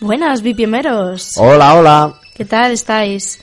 [0.00, 1.30] Buenas, bipiemeros.
[1.38, 2.14] Hola, hola.
[2.34, 3.40] ¿Qué tal estáis?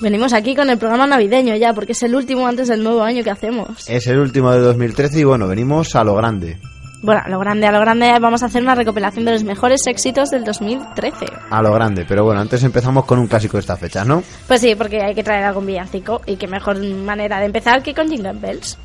[0.00, 3.22] Venimos aquí con el programa navideño ya, porque es el último antes del nuevo año
[3.22, 3.88] que hacemos.
[3.88, 6.58] Es el último de 2013 y bueno, venimos a lo grande.
[7.04, 9.86] Bueno, a lo grande, a lo grande, vamos a hacer una recopilación de los mejores
[9.86, 11.26] éxitos del 2013.
[11.50, 14.22] A lo grande, pero bueno, antes empezamos con un clásico de esta fecha, ¿no?
[14.48, 17.92] Pues sí, porque hay que traer algún villancico y qué mejor manera de empezar que
[17.92, 18.78] con Jingle Bells.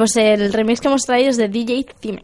[0.00, 2.22] Pues el remix que hemos traído es de DJ Cime.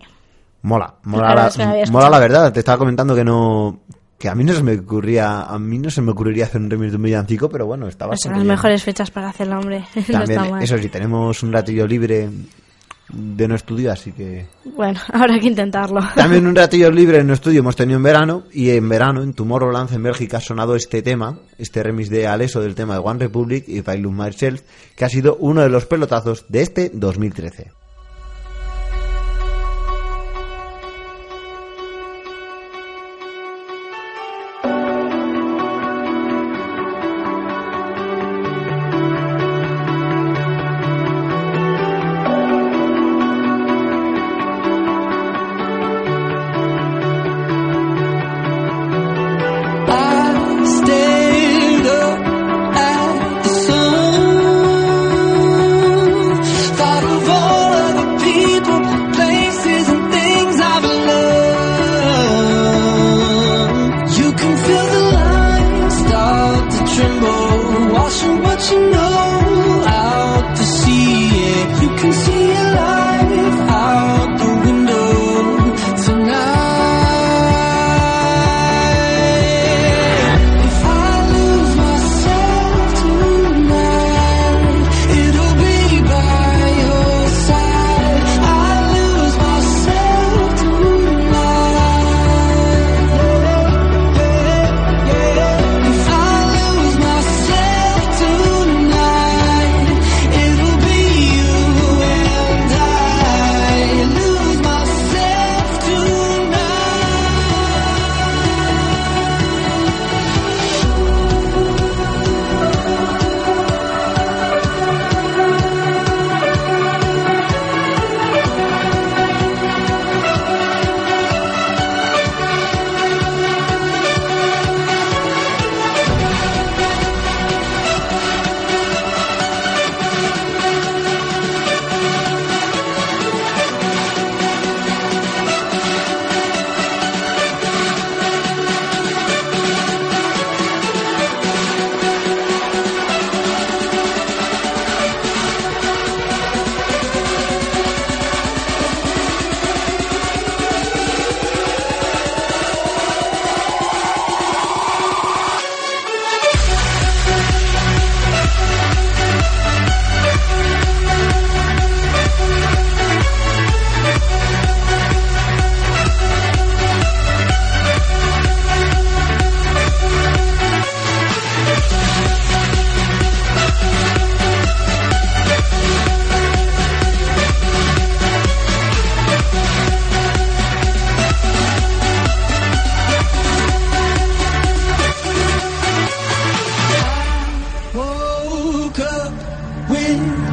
[0.62, 2.50] Mola, mola, la, mola la verdad.
[2.50, 3.80] Te estaba comentando que no
[4.18, 6.70] que a mí no se me ocurría a mí no se me ocurriría hacer un
[6.70, 9.80] remix de un villancico, pero bueno, está Son las mejores fechas para hacerlo, hombre.
[9.94, 10.62] no También, está mal.
[10.62, 12.30] eso sí, tenemos un ratillo libre
[13.08, 16.00] de no estudio, así que Bueno, habrá que intentarlo.
[16.14, 19.32] También un ratillo libre en no estudio hemos tenido en verano y en verano en
[19.32, 23.20] Tomorrowland en Bélgica ha sonado este tema, este remix de Aleso del tema de One
[23.20, 24.62] Republic y If I Lose Myself,
[24.96, 27.72] que ha sido uno de los pelotazos de este 2013.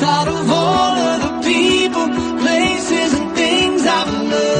[0.00, 2.06] Thought of all of the people,
[2.42, 4.56] places, and things I've loved.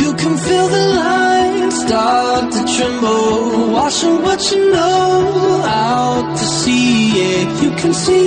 [0.00, 6.92] You can feel the light start to tremble, washing what you know out to sea.
[7.18, 8.21] Yeah, you can see.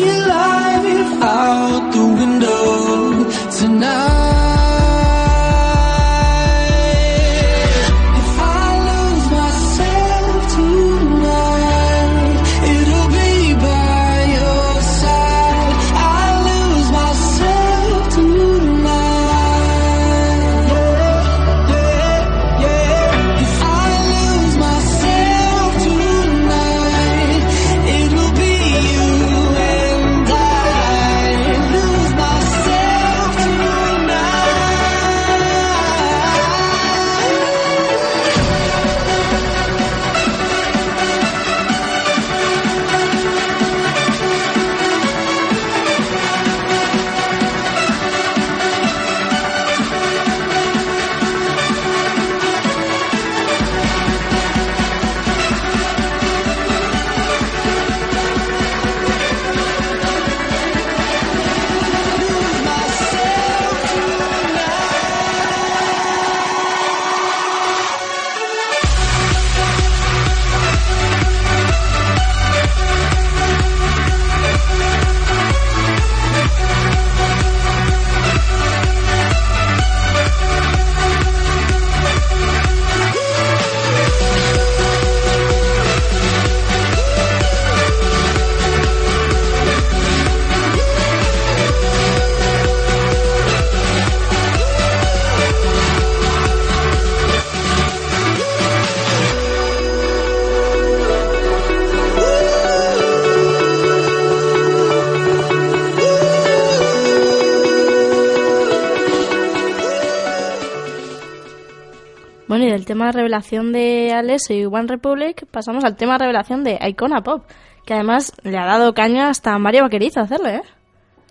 [112.95, 117.43] tema revelación de Alessio y One Republic, pasamos al tema de revelación de Icona Pop,
[117.85, 120.61] que además le ha dado caña hasta Mario Vaquerizo hacerle, ¿eh?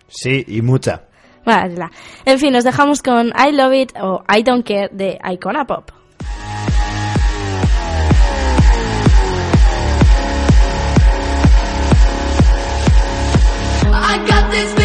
[0.08, 1.04] Sí, y mucha.
[1.46, 1.88] Bueno,
[2.26, 5.90] en fin, nos dejamos con I Love It o I Don't Care de Icona Pop.
[13.90, 14.83] I got this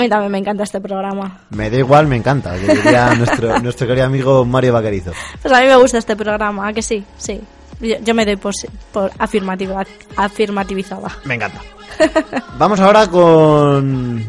[0.00, 1.40] mí también me encanta este programa.
[1.50, 5.12] Me da igual, me encanta, que diría nuestro, nuestro querido amigo Mario Vaquerizo.
[5.42, 7.04] Pues a mí me gusta este programa, ¿a que sí?
[7.16, 7.40] Sí.
[7.80, 8.52] Yo, yo me doy por,
[8.92, 9.84] por afirmativa,
[10.16, 11.08] afirmativizada.
[11.24, 11.60] Me encanta.
[12.58, 14.24] Vamos ahora con.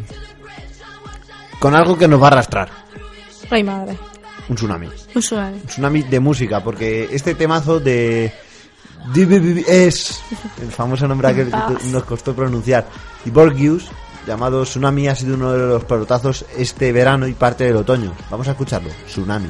[1.60, 2.70] con algo que nos va a arrastrar:
[3.50, 3.98] Ay, madre.
[4.48, 4.88] un tsunami.
[5.16, 5.58] Un tsunami.
[5.58, 8.32] Un tsunami de música, porque este temazo de.
[9.14, 10.22] DBB es
[10.62, 11.46] el famoso nombre que
[11.88, 12.86] nos costó pronunciar.
[13.26, 13.90] Y Borgius,
[14.26, 18.14] llamado Tsunami, ha sido uno de los pelotazos este verano y parte del otoño.
[18.30, 19.50] Vamos a escucharlo: Tsunami.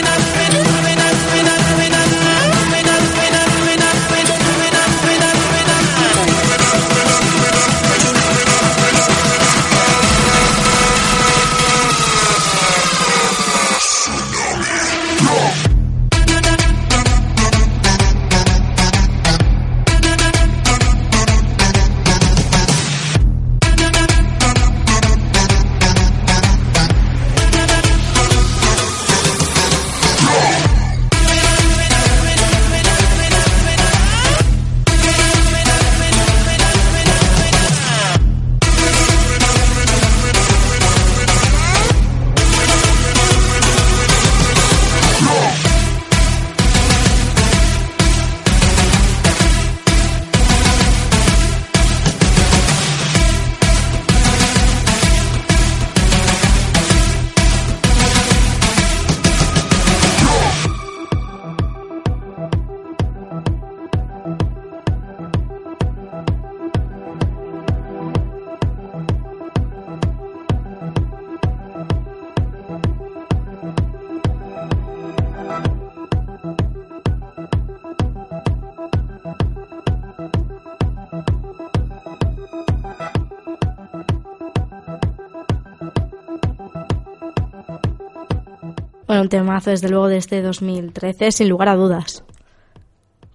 [89.31, 92.23] temazo desde luego de este 2013, sin lugar a dudas.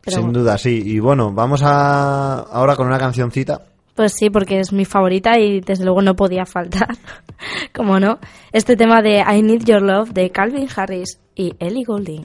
[0.02, 0.80] Pero- Sin duda, sí.
[0.84, 3.60] Y bueno, vamos a ahora con una cancioncita.
[3.96, 6.88] Pues sí, porque es mi favorita y desde luego no podía faltar.
[7.74, 8.18] Como no,
[8.52, 12.24] este tema de I Need Your Love de Calvin Harris y Ellie Goulding.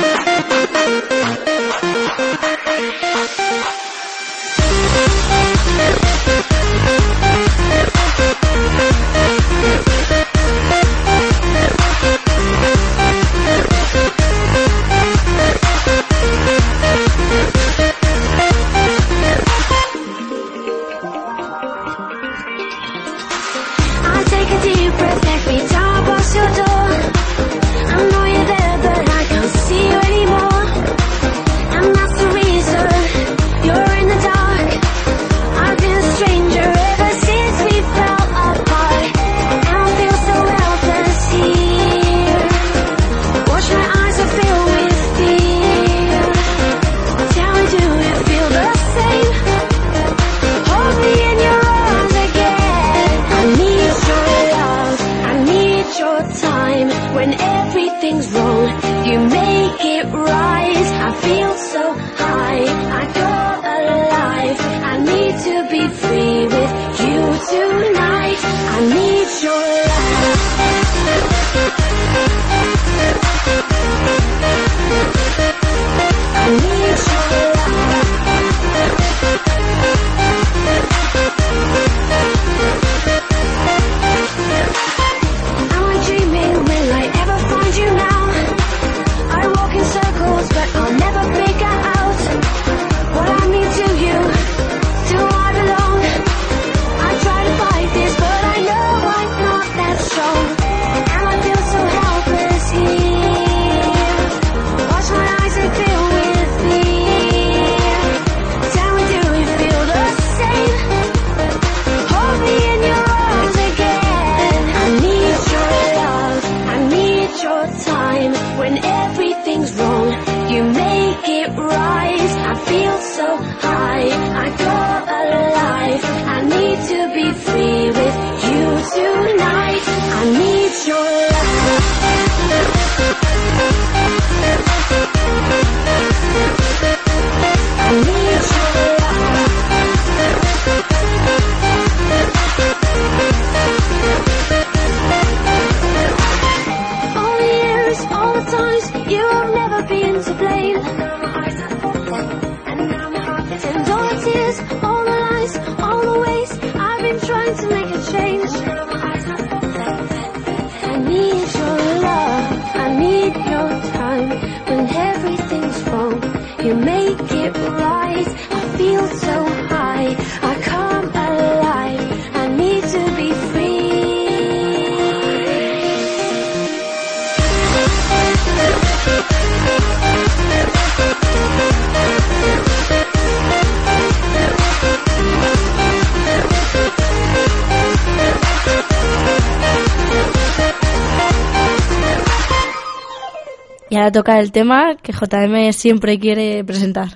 [193.91, 197.09] Y ahora toca el tema que JM siempre quiere presentar.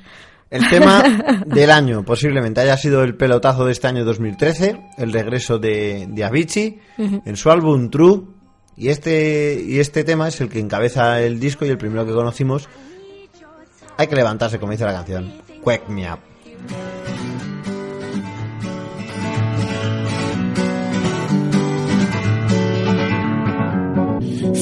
[0.49, 1.01] El tema
[1.45, 6.23] del año posiblemente haya sido el pelotazo de este año 2013, el regreso de, de
[6.25, 8.23] Avicii en su álbum True.
[8.75, 12.11] Y este, y este tema es el que encabeza el disco y el primero que
[12.11, 12.67] conocimos.
[13.95, 15.31] Hay que levantarse, como dice la canción.
[15.63, 16.19] Wake me up.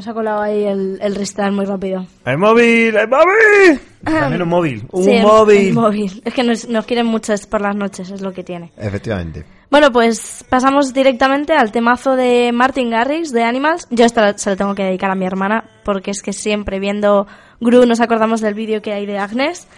[0.00, 2.06] Nos ha colado ahí el, el restart muy rápido.
[2.24, 2.96] ¡El móvil!
[2.96, 3.80] ¡El móvil!
[4.02, 4.86] También un móvil.
[4.92, 5.68] ¡Un Sí, móvil!
[5.68, 6.22] el móvil.
[6.24, 8.72] Es que nos, nos quieren mucho por las noches, es lo que tiene.
[8.78, 9.44] Efectivamente.
[9.70, 13.86] Bueno, pues pasamos directamente al temazo de Martin Garrix de Animals.
[13.90, 16.80] Yo esto lo- se lo tengo que dedicar a mi hermana porque es que siempre
[16.80, 17.26] viendo
[17.60, 19.68] Gru nos acordamos del vídeo que hay de Agnes,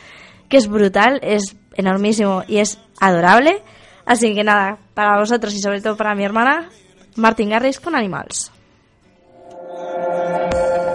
[0.48, 3.60] que es brutal, es enormísimo y es adorable.
[4.06, 6.68] Así que nada, para vosotros y sobre todo para mi hermana,
[7.16, 8.51] Martin Garrix con Animals.
[9.82, 10.91] Bueno,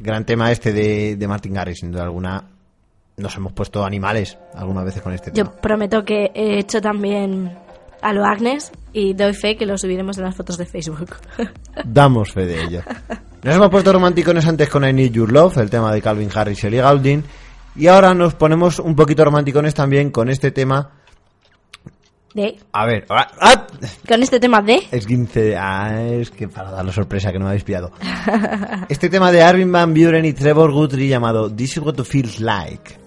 [0.00, 2.44] gran tema este de, de Martin Garrix, sin duda alguna.
[3.16, 5.56] Nos hemos puesto animales algunas veces con este Yo tema.
[5.60, 7.52] prometo que he hecho también
[8.00, 11.16] a lo Agnes y doy fe que lo subiremos en las fotos de Facebook.
[11.84, 12.82] Damos fe de ello.
[13.42, 16.64] Nos hemos puesto románticones antes con I Need Your Love, el tema de Calvin Harris
[16.64, 17.22] y Ellie Goulding.
[17.76, 20.90] Y ahora nos ponemos un poquito romanticones también con este tema.
[22.34, 23.66] De A ver, ah, ah,
[24.06, 25.56] con este tema de es 15.
[25.56, 27.92] Ah, es que para dar la sorpresa que no me habéis pillado.
[28.88, 32.40] Este tema de Armin Van Buren y Trevor Guthrie llamado This is what it feels
[32.40, 32.99] like.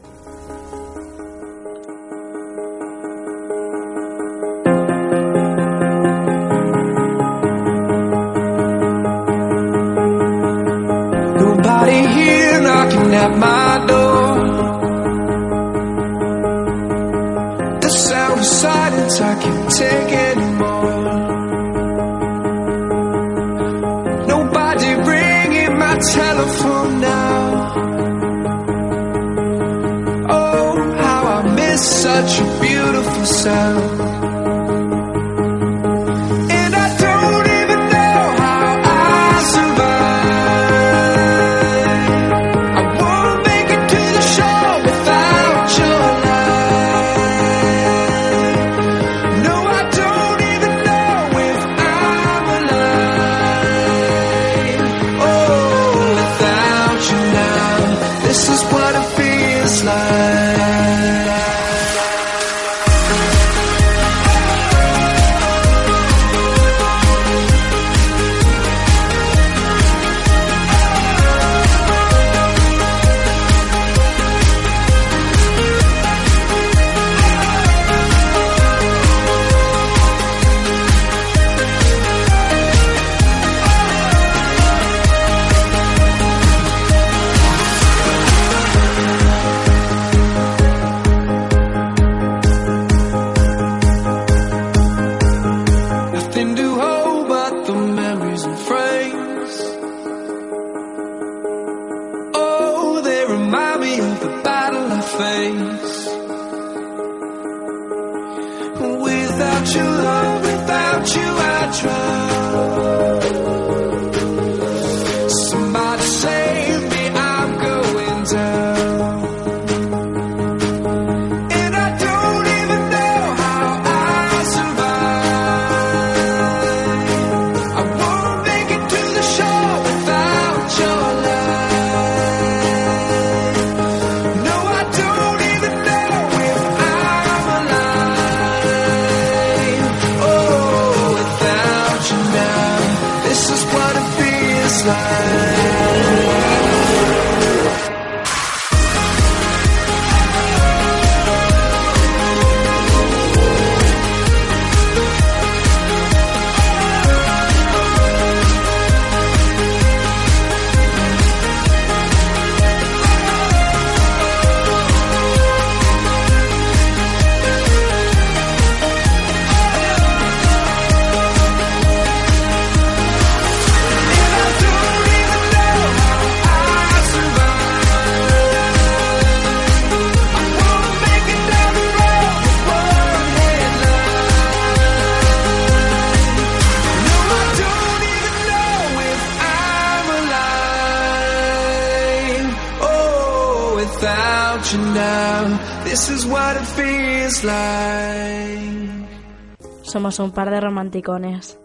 [199.81, 201.59] Somos un par de romanticones.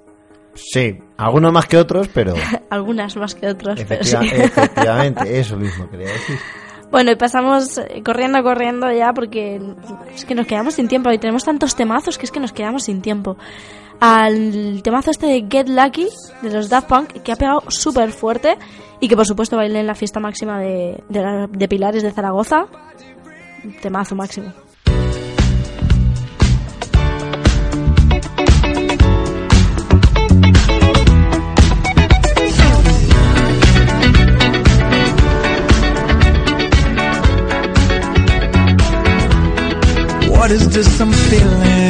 [0.54, 2.34] Sí, algunos más que otros, pero...
[2.70, 4.42] Algunas más que otros, Efectiva pero sí.
[4.44, 6.38] efectivamente, eso mismo quería decir.
[6.90, 9.60] Bueno, y pasamos eh, corriendo, corriendo ya, porque
[10.14, 11.12] es que nos quedamos sin tiempo.
[11.12, 13.36] Y tenemos tantos temazos que es que nos quedamos sin tiempo.
[14.00, 16.08] Al temazo este de Get Lucky,
[16.42, 18.56] de los Daft Punk, que ha pegado súper fuerte
[19.00, 22.66] y que por supuesto bailen la fiesta máxima de, de, la, de Pilares de Zaragoza.
[23.82, 24.52] Temazo máximo.
[41.28, 41.88] Feeling?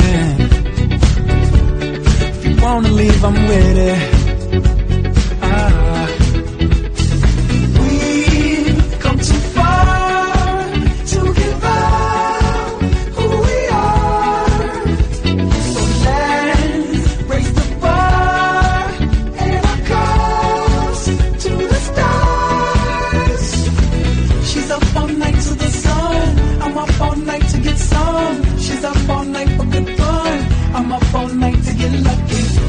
[2.30, 4.17] If you.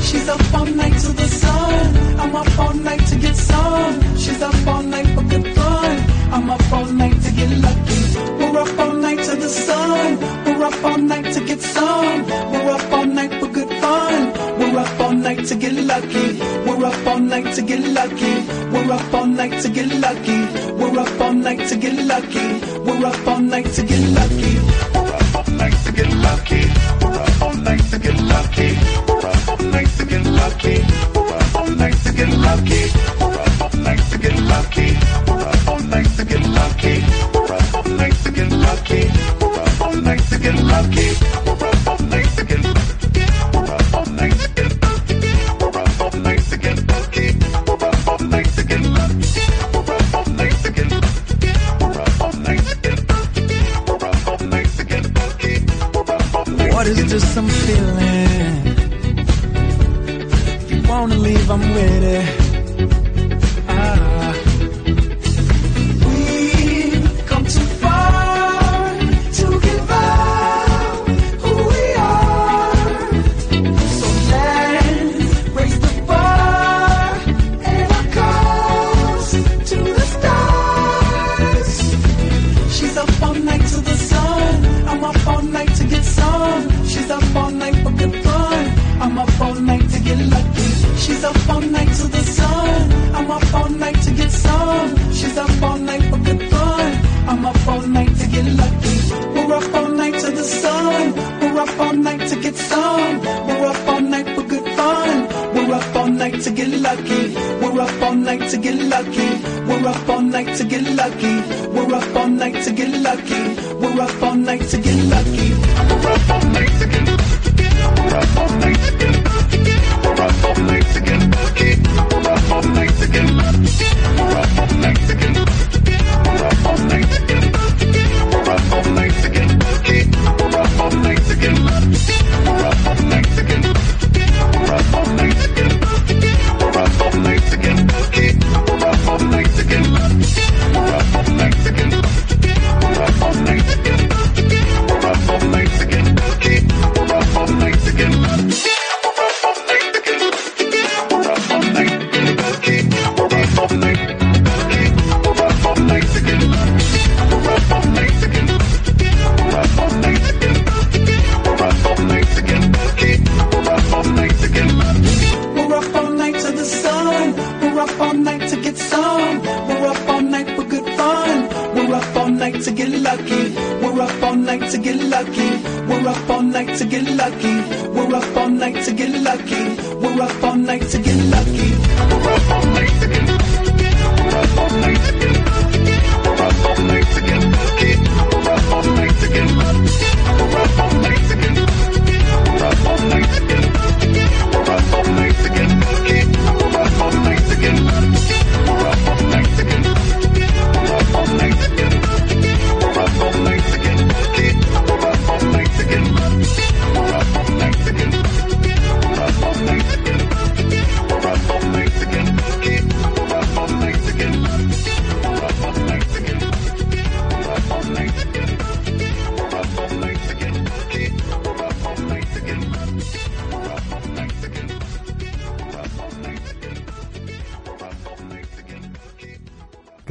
[0.10, 2.20] She's up all night to the sun.
[2.20, 4.18] I'm up all night to get sun.
[4.18, 5.98] She's up all night for good fun.
[6.34, 8.02] I'm up all night to get lucky.
[8.40, 10.18] We're up all night to the sun.
[10.46, 12.26] We're up all night to get sun.
[12.26, 14.34] We're up all night for good fun.
[14.58, 16.40] We're up all night to get lucky.
[16.66, 18.34] We're up all night to get lucky.
[18.74, 20.40] We're up all night to get lucky.
[20.74, 22.48] We're up all night to get lucky.
[22.80, 24.59] We're up all night to get lucky.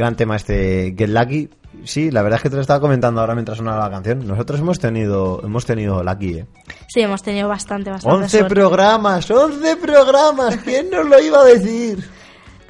[0.09, 1.51] Gran tema este Get Lucky.
[1.85, 4.27] Sí, la verdad es que te lo estaba comentando ahora mientras sonaba la canción.
[4.27, 6.47] Nosotros hemos tenido hemos tenido Lucky, ¿eh?
[6.87, 8.55] Sí, hemos tenido bastante, bastante 11 suerte.
[8.55, 10.57] programas, 11 programas.
[10.65, 12.03] ¿Quién nos lo iba a decir?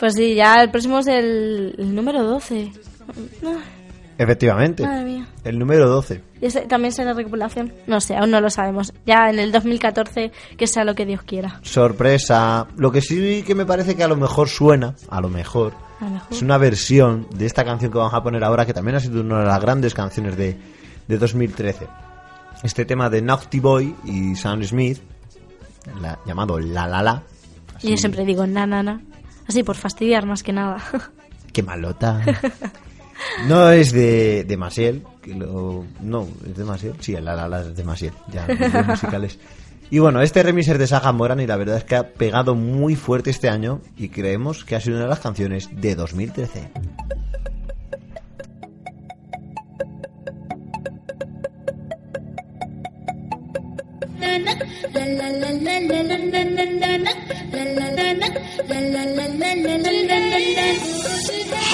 [0.00, 2.72] Pues sí, ya el próximo es el, el número 12.
[3.46, 3.58] Ah,
[4.18, 4.82] Efectivamente.
[4.82, 5.28] Madre mía.
[5.44, 6.20] El número 12.
[6.40, 7.72] ¿Y ese también será recopilación?
[7.86, 8.92] No sé, aún no lo sabemos.
[9.06, 11.60] Ya en el 2014, que sea lo que Dios quiera.
[11.62, 12.66] Sorpresa.
[12.76, 16.04] Lo que sí que me parece que a lo mejor suena, a lo mejor, A
[16.04, 16.28] lo mejor.
[16.32, 19.20] es una versión de esta canción que vamos a poner ahora, que también ha sido
[19.20, 20.56] una de las grandes canciones de,
[21.08, 21.86] de 2013.
[22.62, 24.98] Este tema de Naughty Boy y Sam Smith,
[26.00, 27.22] la- llamado La La La.
[27.82, 29.00] Y yo siempre digo na, na, na.
[29.48, 30.78] Así, por fastidiar más que nada.
[31.52, 32.22] Qué malota.
[33.48, 34.56] No es de, de
[35.34, 38.46] no, es de Maciel, sí, es de Maciel, ya,
[38.86, 39.38] musicales.
[39.90, 42.94] Y bueno, este remix de Saga Moran y la verdad es que ha pegado muy
[42.94, 46.70] fuerte este año y creemos que ha sido una de las canciones de 2013.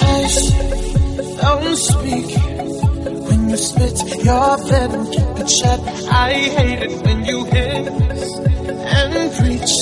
[0.06, 0.50] Hush,
[1.40, 2.93] don't speak
[3.54, 5.80] you spit your venom, keep it shut.
[6.10, 8.30] I hate it when you hiss
[8.98, 9.74] and preach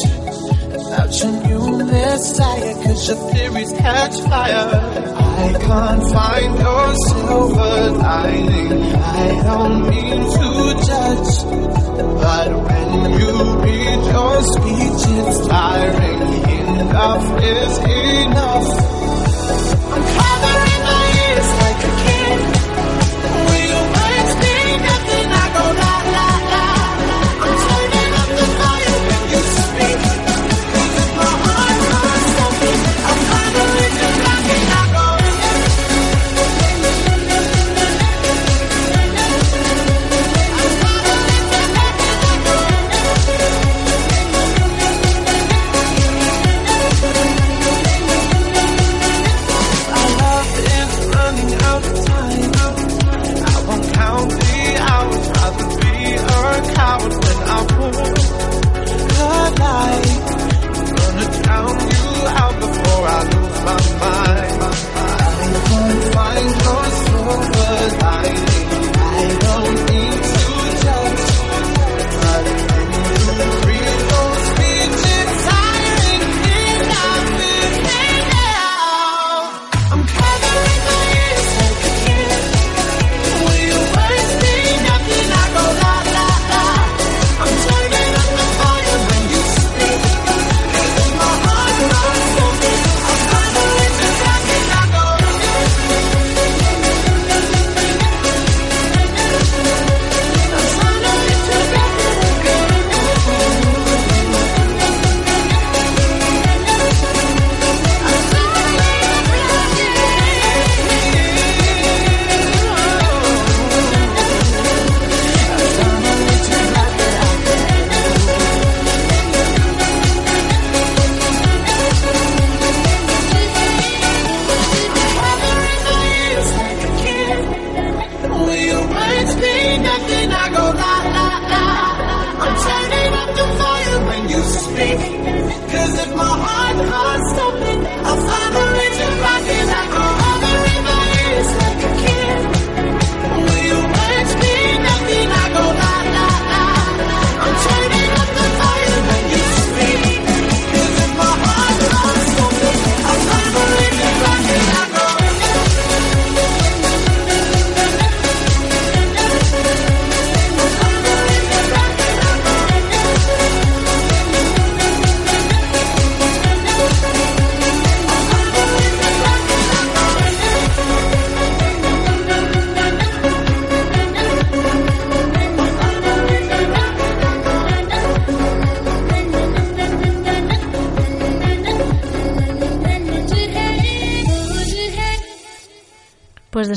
[0.76, 4.68] about your new messiah, cause your theories catch fire.
[5.16, 8.82] I can't find your silver lining.
[8.94, 10.48] I don't mean to
[10.88, 11.34] judge.
[12.20, 16.20] But when you read your speech, it's tiring.
[16.82, 18.68] Enough is enough.
[19.94, 20.11] I'm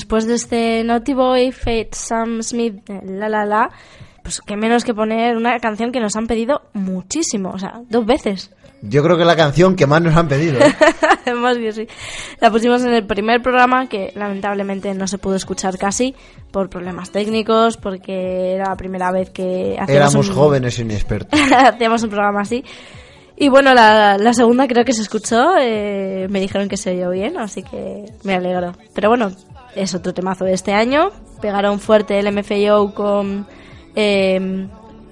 [0.05, 2.75] después de este Naughty Boy, Fate, Sam Smith,
[3.05, 3.69] la la la,
[4.21, 8.05] pues qué menos que poner una canción que nos han pedido muchísimo, o sea, dos
[8.05, 8.51] veces.
[8.83, 10.59] Yo creo que es la canción que más nos han pedido.
[10.59, 10.75] ¿eh?
[11.73, 11.87] Sí.
[12.39, 16.13] La pusimos en el primer programa que lamentablemente no se pudo escuchar casi
[16.51, 21.39] por problemas técnicos, porque era la primera vez que hacíamos Éramos un- jóvenes inexpertos.
[21.57, 22.63] hacíamos un programa así.
[23.37, 27.09] Y bueno, la, la segunda creo que se escuchó, eh, me dijeron que se oyó
[27.09, 28.73] bien, así que me alegro.
[28.93, 29.31] Pero bueno,
[29.75, 31.11] es otro temazo de este año.
[31.41, 33.45] Pegaron fuerte el MFAO con
[33.95, 34.67] eh,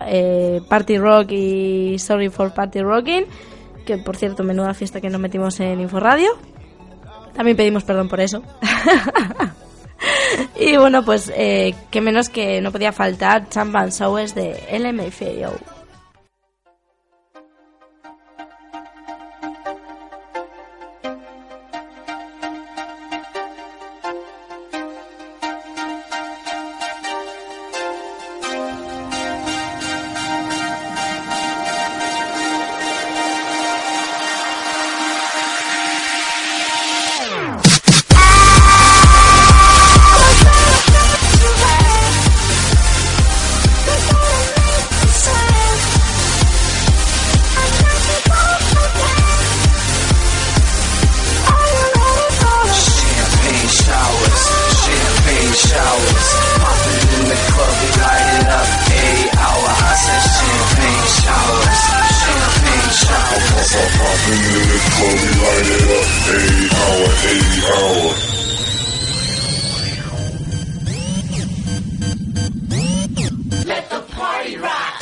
[0.06, 3.26] eh, Party Rock y Sorry for Party Rocking,
[3.86, 6.32] que por cierto, menuda fiesta que nos metimos en Inforadio.
[7.34, 8.44] También pedimos perdón por eso.
[10.60, 15.73] y bueno, pues eh, que menos que no podía faltar Champan Showers de LMFAO.
[65.04, 66.08] In we light it up.
[66.34, 68.10] Eight hour, eight hour.
[73.66, 74.94] Let the party rock.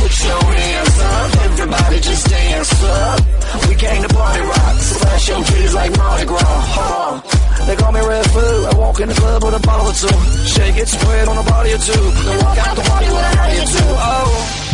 [0.00, 3.20] Put your hands up, everybody just dance up.
[3.68, 6.64] We came to party rock, splash your titties like Mardi Gras.
[6.76, 7.66] Huh.
[7.66, 8.64] They call me Red Food.
[8.66, 10.08] I walk in the club with a bottle or two.
[10.46, 11.92] Shake it, spread on a body or two.
[11.92, 13.94] Then walk out the party with a body or two.
[13.98, 14.66] Oh.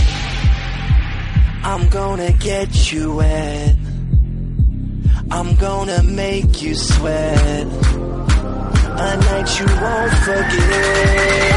[1.65, 3.86] I'm gonna get you wet.
[5.31, 7.67] I'm gonna make you sweat.
[8.99, 11.57] A night you won't forget.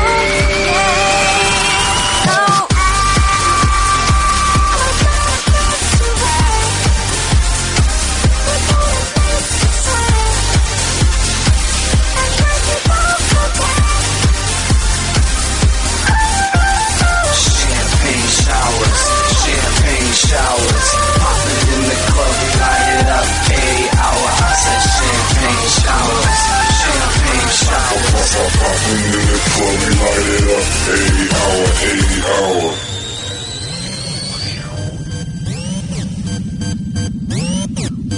[28.70, 28.90] Showers.
[28.90, 30.66] In the club, we light it up.
[30.90, 32.70] Eight hour, eight hour.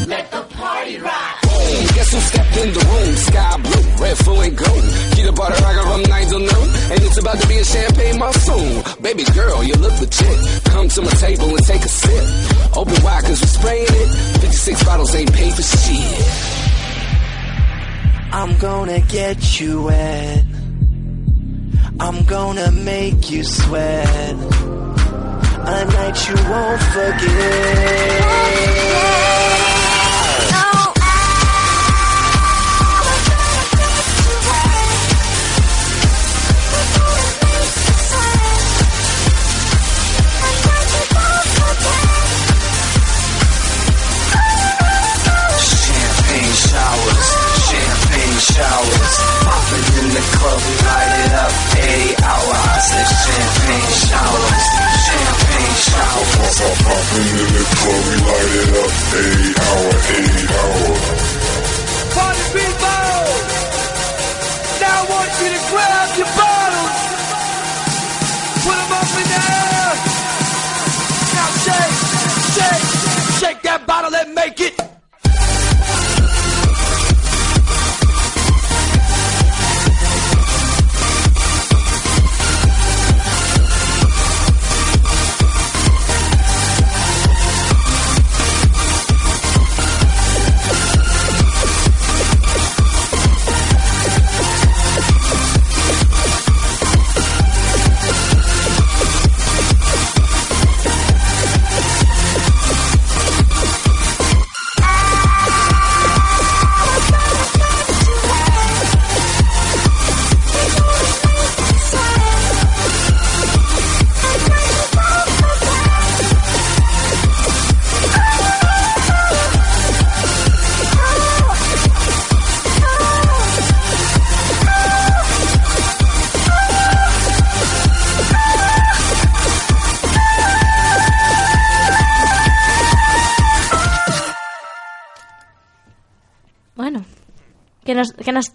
[0.07, 1.41] Let the party rock.
[1.43, 3.15] Boom, guess who stepped in the room?
[3.15, 4.83] Sky blue, red, and gold.
[5.21, 6.69] The butter, I got from 9 to noon.
[6.91, 8.83] And it's about to be a champagne monsoon.
[9.01, 10.63] Baby girl, you look legit.
[10.65, 12.75] Come to my table and take a sip.
[12.75, 14.09] Open wide, cause we're spraying it.
[14.41, 16.60] 56 bottles ain't paid for shit.
[18.33, 20.45] I'm gonna get you wet.
[21.99, 24.35] I'm gonna make you sweat.
[25.63, 28.21] A night you won't forget.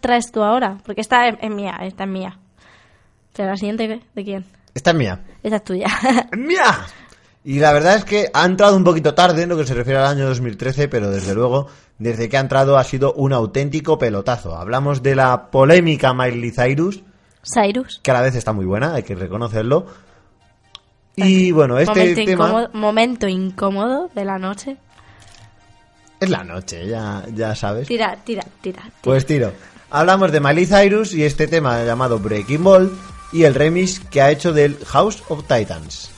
[0.06, 0.78] Traes tú ahora?
[0.84, 2.38] Porque esta es, es mía, esta es mía.
[3.34, 4.00] Pero la siguiente.
[4.14, 4.44] ¿de quién?
[4.74, 5.20] Esta es mía.
[5.42, 5.88] Esta es tuya.
[6.36, 6.86] ¡Mía!
[7.44, 10.00] Y la verdad es que ha entrado un poquito tarde en lo que se refiere
[10.00, 14.56] al año 2013, pero desde luego, desde que ha entrado ha sido un auténtico pelotazo.
[14.56, 17.02] Hablamos de la polémica Miley Cyrus,
[17.44, 18.00] Cyrus.
[18.02, 19.86] que a la vez está muy buena, hay que reconocerlo.
[21.14, 24.76] Y bueno, este momento, tema incómodo, momento incómodo de la noche.
[26.18, 27.86] es la noche, ya, ya sabes.
[27.86, 28.82] Tira, tira, tira.
[28.82, 28.92] tira.
[29.02, 29.52] Pues tiro.
[29.90, 32.92] Hablamos de Miley Cyrus y este tema llamado Breaking Ball
[33.32, 36.10] y el remix que ha hecho del House of Titans.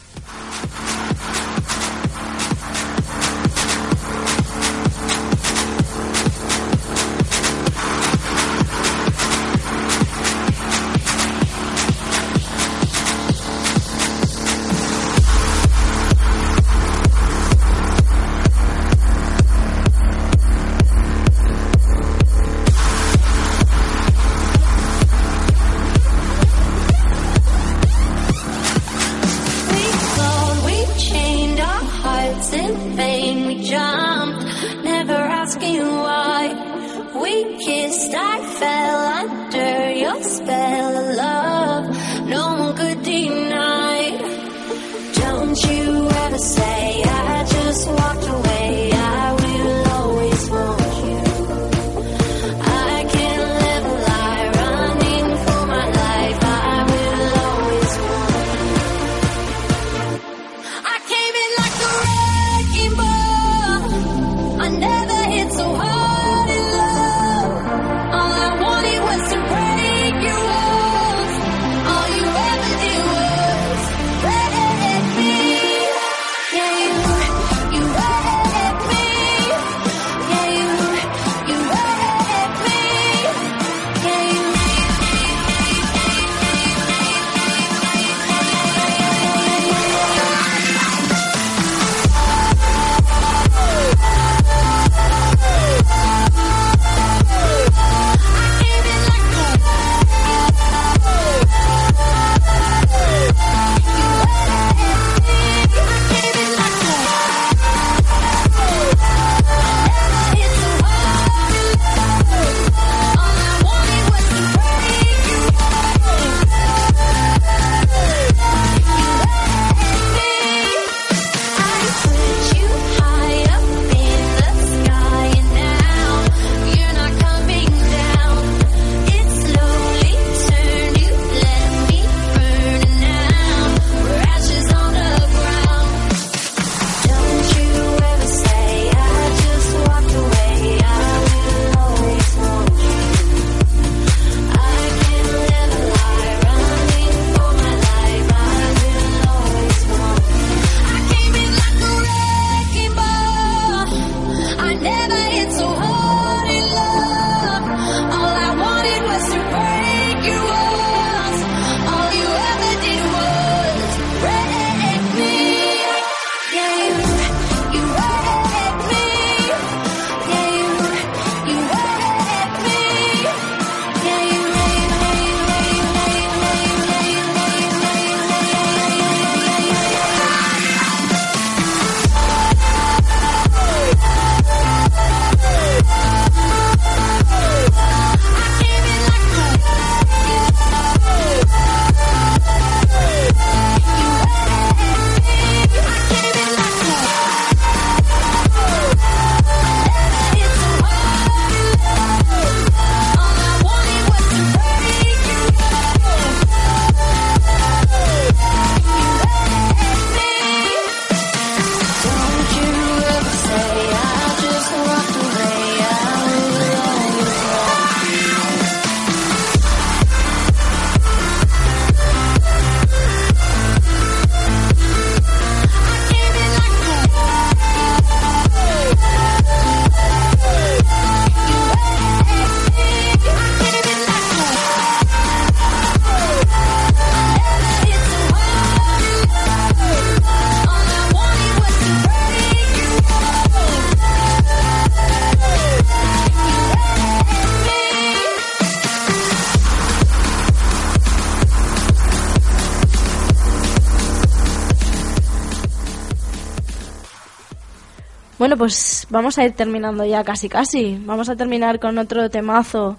[258.59, 261.01] Pues vamos a ir terminando ya casi casi.
[261.05, 262.97] Vamos a terminar con otro temazo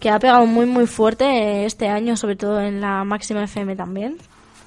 [0.00, 4.16] que ha pegado muy muy fuerte este año, sobre todo en la máxima FM también.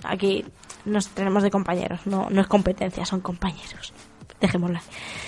[0.04, 0.46] Aquí
[0.86, 3.94] nos tenemos de compañeros, no, no es competencia, son compañeros.
[4.40, 4.82] Dejémosla.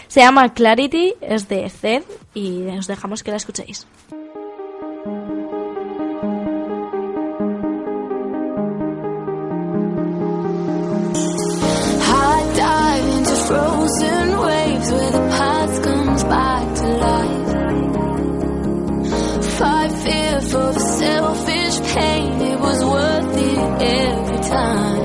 [0.08, 2.04] Se llama Clarity, es de Zed
[2.34, 3.88] y os dejamos que la escuchéis.
[14.92, 17.48] Where the past comes back to life.
[19.58, 25.02] Fight fear for the selfish pain, it was worth it every time.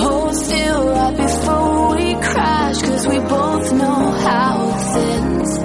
[0.00, 5.58] Hold still right before we crash, cause we both know how this ends.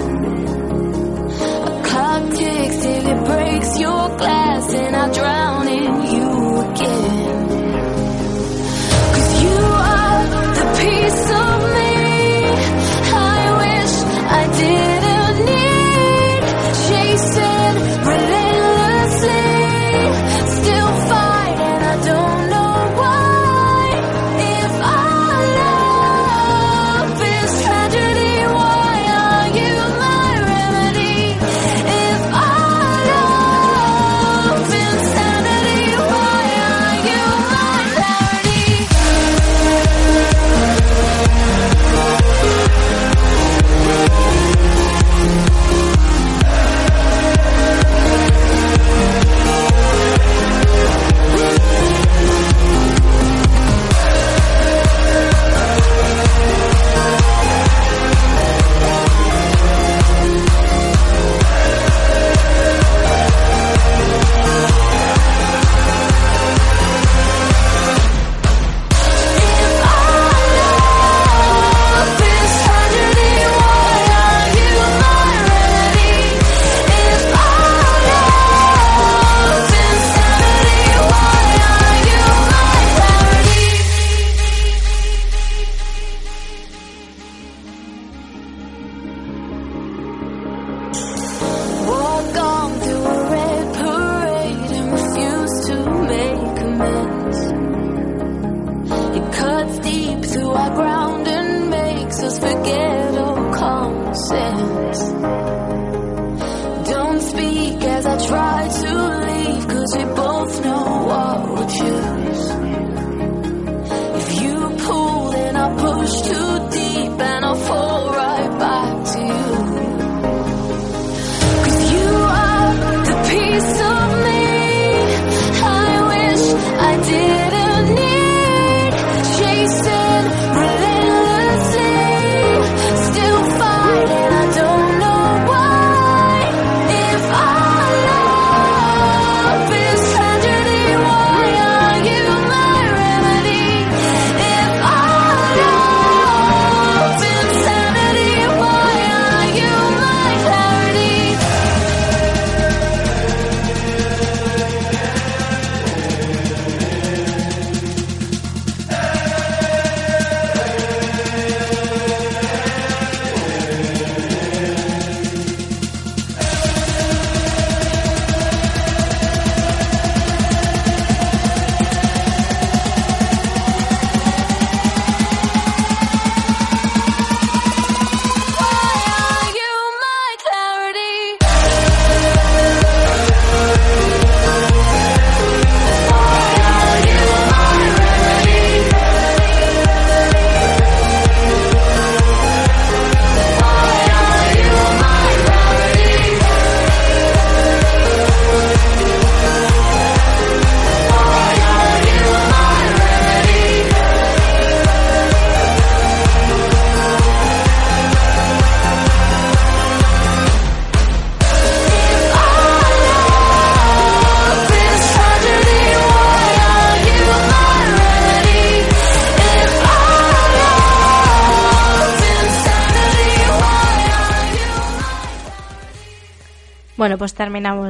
[1.70, 5.45] A clock ticks till it breaks your glass, and I drown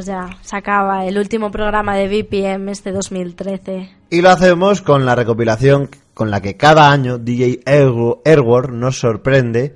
[0.00, 0.30] ya.
[0.42, 3.90] Se acaba el último programa de BPM este 2013.
[4.10, 9.74] Y lo hacemos con la recopilación con la que cada año DJ Airward nos sorprende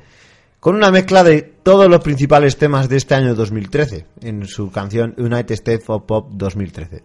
[0.59, 5.15] con una mezcla de todos los principales temas de este año 2013 en su canción
[5.19, 7.03] United States of Pop 2013.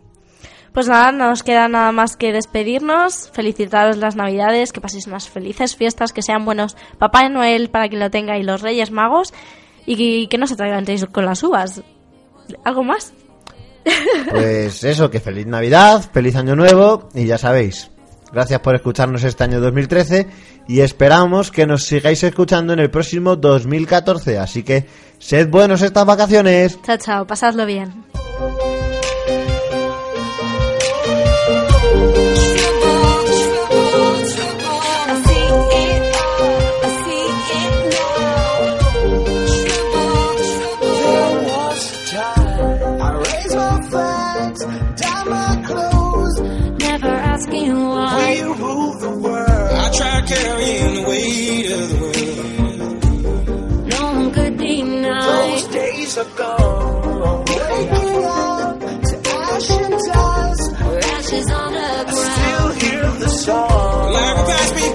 [0.73, 5.29] Pues nada, no nos queda nada más que despedirnos, felicitaros las navidades, que paséis unas
[5.29, 9.33] felices fiestas, que sean buenos Papá Noel para quien lo tenga y los Reyes Magos
[9.85, 11.81] y que no se traigan con las uvas.
[12.63, 13.13] ¿Algo más?
[14.31, 17.91] Pues eso, que feliz Navidad, feliz Año Nuevo y ya sabéis.
[18.31, 20.27] Gracias por escucharnos este año 2013
[20.67, 24.39] y esperamos que nos sigáis escuchando en el próximo 2014.
[24.39, 24.87] Así que
[25.19, 26.79] sed buenos estas vacaciones.
[26.81, 27.93] Chao, chao, pasadlo bien.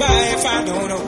[0.01, 1.00] by if I don't know.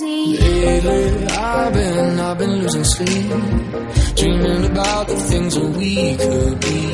[0.00, 3.30] Lately, I've been, I've been losing sleep,
[4.14, 6.86] dreaming about the things that we could be.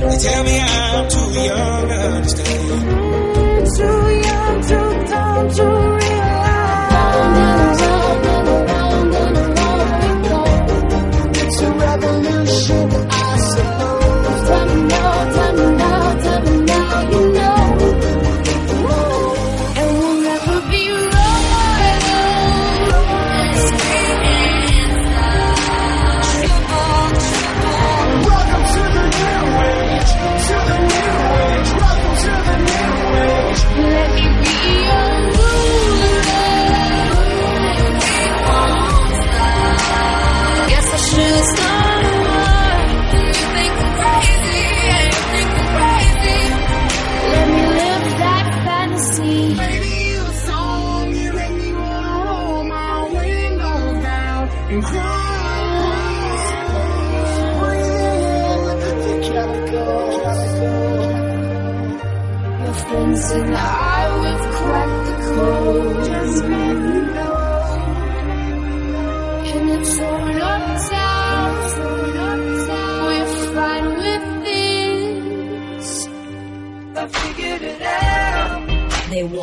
[0.00, 3.76] They tell me I'm too young to understand.
[3.76, 6.15] Too young, too dumb to realize.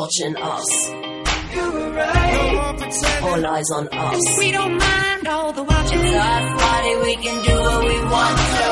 [0.04, 0.70] watching us.
[3.24, 4.38] All eyes on us.
[4.38, 6.00] We don't mind all the watching.
[6.00, 8.70] It's our party, we can do what we want to.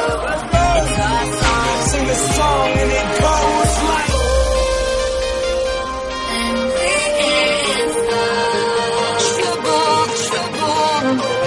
[0.80, 1.78] It's our song.
[1.92, 4.12] Sing the song and it goes like.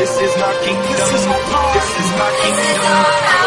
[0.01, 0.93] This is my kingdom.
[0.97, 1.73] This is my, kingdom.
[1.77, 3.44] this is my kingdom.